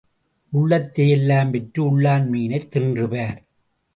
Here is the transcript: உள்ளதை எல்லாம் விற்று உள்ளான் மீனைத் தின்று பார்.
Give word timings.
உள்ளதை 0.53 1.09
எல்லாம் 1.09 1.51
விற்று 1.51 1.81
உள்ளான் 1.83 2.25
மீனைத் 2.27 2.67
தின்று 2.67 3.09
பார். 3.09 3.39